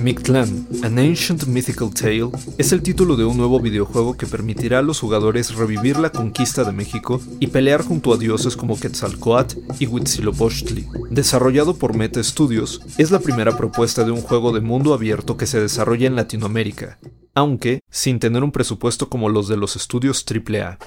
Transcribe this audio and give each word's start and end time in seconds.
Mictlan, 0.00 0.68
An 0.84 0.98
Ancient 0.98 1.46
Mythical 1.46 1.92
Tale, 1.92 2.30
es 2.56 2.70
el 2.70 2.82
título 2.82 3.16
de 3.16 3.24
un 3.24 3.36
nuevo 3.36 3.58
videojuego 3.58 4.16
que 4.16 4.26
permitirá 4.26 4.78
a 4.78 4.82
los 4.82 5.00
jugadores 5.00 5.56
revivir 5.56 5.98
la 5.98 6.10
conquista 6.10 6.62
de 6.62 6.70
México 6.70 7.20
y 7.40 7.48
pelear 7.48 7.82
junto 7.82 8.14
a 8.14 8.16
dioses 8.16 8.56
como 8.56 8.78
Quetzalcoatl 8.78 9.58
y 9.80 9.88
Huitzilopochtli. 9.88 10.86
Desarrollado 11.10 11.76
por 11.76 11.96
Meta 11.96 12.22
Studios, 12.22 12.80
es 12.96 13.10
la 13.10 13.18
primera 13.18 13.56
propuesta 13.56 14.04
de 14.04 14.12
un 14.12 14.22
juego 14.22 14.52
de 14.52 14.60
mundo 14.60 14.94
abierto 14.94 15.36
que 15.36 15.46
se 15.46 15.60
desarrolla 15.60 16.06
en 16.06 16.14
Latinoamérica, 16.14 16.98
aunque 17.34 17.80
sin 17.90 18.20
tener 18.20 18.44
un 18.44 18.52
presupuesto 18.52 19.08
como 19.08 19.28
los 19.28 19.48
de 19.48 19.56
los 19.56 19.74
estudios 19.74 20.24
AAA. 20.24 20.78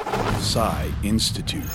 Institute. 1.04 1.68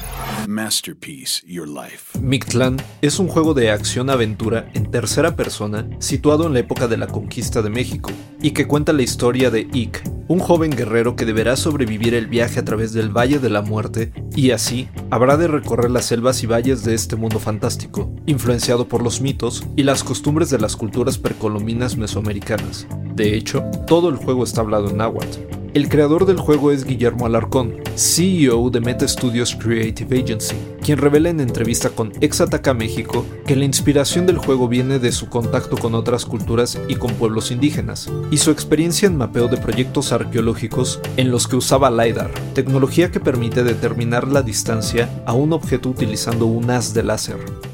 Masterpiece 0.49 1.43
Your 1.47 1.69
Life. 1.69 2.19
Mictlan 2.19 2.79
es 3.03 3.19
un 3.19 3.29
juego 3.29 3.53
de 3.53 3.71
acción-aventura 3.71 4.71
en 4.73 4.91
tercera 4.91 5.37
persona 5.37 5.87
situado 5.99 6.47
en 6.47 6.55
la 6.55 6.61
época 6.61 6.89
de 6.89 6.97
la 6.97 7.07
conquista 7.07 7.61
de 7.61 7.69
México 7.69 8.11
y 8.41 8.53
que 8.53 8.67
cuenta 8.67 8.95
la 8.95 9.03
historia 9.03 9.51
de 9.51 9.69
Ick, 9.71 10.03
un 10.29 10.39
joven 10.39 10.71
guerrero 10.71 11.15
que 11.15 11.27
deberá 11.27 11.57
sobrevivir 11.57 12.15
el 12.15 12.27
viaje 12.27 12.59
a 12.59 12.65
través 12.65 12.95
del 12.95 13.11
Valle 13.15 13.39
de 13.39 13.51
la 13.51 13.61
Muerte 13.61 14.13
y 14.35 14.53
así 14.53 14.89
habrá 15.11 15.37
de 15.37 15.49
recorrer 15.49 15.91
las 15.91 16.07
selvas 16.07 16.43
y 16.43 16.47
valles 16.47 16.85
de 16.85 16.95
este 16.95 17.17
mundo 17.17 17.41
fantástico, 17.41 18.11
influenciado 18.25 18.89
por 18.89 19.03
los 19.03 19.21
mitos 19.21 19.63
y 19.77 19.83
las 19.83 20.03
costumbres 20.03 20.49
de 20.49 20.59
las 20.59 20.75
culturas 20.75 21.19
precolombinas 21.19 21.99
mesoamericanas. 21.99 22.87
De 23.15 23.37
hecho, 23.37 23.63
todo 23.87 24.09
el 24.09 24.17
juego 24.17 24.43
está 24.43 24.63
hablado 24.63 24.89
en 24.89 24.97
náhuatl. 24.97 25.54
El 25.75 25.89
creador 25.89 26.25
del 26.25 26.37
juego 26.37 26.71
es 26.71 26.85
Guillermo 26.85 27.27
Alarcón, 27.27 27.75
CEO 27.97 28.71
de 28.71 28.79
Meta 28.79 29.09
Studios 29.09 29.57
Creative 29.57 30.21
Agency, 30.23 30.55
quien 30.81 30.99
revela 30.99 31.31
en 31.31 31.41
entrevista 31.41 31.91
con 31.91 32.13
Exataca 32.21 32.73
México 32.75 33.27
que 33.45 33.57
la 33.57 33.65
inspiración 33.65 34.25
del 34.25 34.39
juego 34.39 34.69
viene 34.69 35.01
de 35.01 35.11
su 35.11 35.29
contacto 35.29 35.77
con 35.77 35.97
otras 35.97 36.27
culturas 36.27 36.81
y 36.87 36.95
con 36.95 37.15
pueblos 37.15 37.51
indígenas, 37.51 38.09
y 38.31 38.37
su 38.37 38.53
experiencia 38.53 39.09
en 39.09 39.17
mapeo 39.17 39.49
de 39.49 39.57
proyectos 39.57 40.13
arqueológicos 40.13 41.01
en 41.17 41.33
los 41.33 41.49
que 41.49 41.57
usaba 41.57 41.91
LiDAR, 41.91 42.31
tecnología 42.55 43.11
que 43.11 43.19
permite 43.19 43.65
determinar 43.65 44.29
la 44.29 44.43
distancia 44.43 45.11
a 45.27 45.33
un 45.33 45.53
objeto 45.53 45.89
utilizando 45.89 46.47
un 46.47 46.71
haz 46.71 46.95
de 46.95 47.03
láser. 47.03 47.74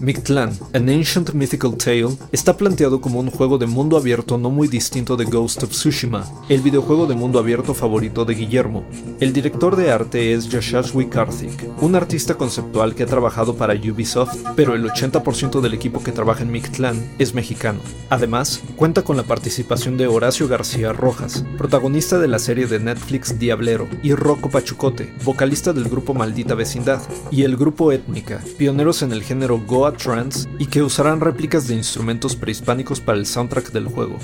Mictlan, 0.00 0.52
An 0.72 0.88
Ancient 0.88 1.32
Mythical 1.32 1.76
Tale, 1.76 2.16
está 2.32 2.56
planteado 2.56 3.00
como 3.00 3.20
un 3.20 3.30
juego 3.30 3.58
de 3.58 3.66
mundo 3.66 3.96
abierto 3.96 4.38
no 4.38 4.50
muy 4.50 4.68
distinto 4.68 5.16
de 5.16 5.24
Ghost 5.24 5.62
of 5.62 5.70
Tsushima, 5.70 6.24
el 6.48 6.60
videojuego 6.60 7.06
de 7.06 7.14
mundo 7.14 7.38
abierto 7.38 7.74
favorito 7.74 8.24
de 8.24 8.34
Guillermo. 8.34 8.84
El 9.20 9.32
director 9.32 9.76
de 9.76 9.90
arte 9.90 10.32
es 10.32 10.48
Yashashwi 10.48 11.08
Karthik, 11.08 11.82
un 11.82 11.94
artista 11.94 12.34
conceptual 12.34 12.94
que 12.94 13.04
ha 13.04 13.06
trabajado 13.06 13.56
para 13.56 13.74
Ubisoft, 13.74 14.36
pero 14.56 14.74
el 14.74 14.84
80% 14.84 15.60
del 15.60 15.74
equipo 15.74 16.02
que 16.02 16.12
trabaja 16.12 16.42
en 16.42 16.50
Mictlan 16.50 17.12
es 17.18 17.34
mexicano. 17.34 17.80
Además, 18.10 18.60
cuenta 18.76 19.02
con 19.02 19.16
la 19.16 19.22
participación 19.22 19.96
de 19.96 20.06
Horacio 20.06 20.48
García 20.48 20.92
Rojas, 20.92 21.44
protagonista 21.56 22.18
de 22.18 22.28
la 22.28 22.38
serie 22.38 22.66
de 22.66 22.78
Netflix 22.78 23.38
Diablero, 23.38 23.88
y 24.02 24.14
Rocco 24.14 24.50
Pachucote, 24.50 25.12
vocalista 25.24 25.72
del 25.72 25.84
grupo 25.84 26.14
Maldita 26.14 26.54
Vecindad, 26.54 27.00
y 27.30 27.42
el 27.42 27.56
grupo 27.56 27.92
Étnica, 27.92 28.42
pioneros 28.58 29.02
en 29.02 29.12
el 29.12 29.22
género 29.22 29.60
Goa 29.72 29.94
Trance 29.94 30.46
y 30.58 30.66
que 30.66 30.82
usarán 30.82 31.22
réplicas 31.22 31.66
de 31.66 31.74
instrumentos 31.74 32.36
prehispánicos 32.36 33.00
para 33.00 33.16
el 33.16 33.24
soundtrack 33.24 33.72
del 33.72 33.86
juego. 33.86 34.18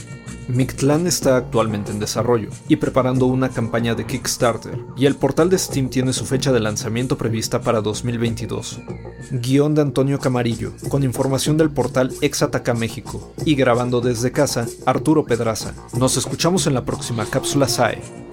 Mictlan 0.47 1.07
está 1.07 1.39
actualmente 1.39 1.91
en 1.91 1.99
desarrollo 1.99 2.51
y 2.69 2.77
preparando 2.77 3.25
una 3.25 3.49
campaña 3.49 3.95
de 3.95 4.05
Kickstarter, 4.05 4.79
y 4.95 5.07
el 5.07 5.17
portal 5.17 5.49
de 5.49 5.59
Steam 5.59 5.89
tiene 5.89 6.13
su 6.13 6.27
fecha 6.27 6.53
de 6.53 6.61
lanzamiento 6.61 7.17
prevista 7.17 7.63
para 7.63 7.81
2022. 7.81 8.81
Guión 9.31 9.75
de 9.75 9.81
Antonio 9.81 10.19
Camarillo, 10.19 10.75
con 10.91 11.03
información 11.03 11.57
del 11.57 11.71
portal 11.71 12.13
Exataca 12.21 12.75
México, 12.75 13.33
y 13.47 13.55
grabando 13.55 14.03
desde 14.03 14.33
casa, 14.33 14.67
Arturo 14.85 15.25
Pedraza. 15.25 15.73
Nos 15.99 16.19
escuchamos 16.19 16.67
en 16.67 16.75
la 16.75 16.85
próxima 16.85 17.25
cápsula 17.25 17.69
SAE. 17.69 18.28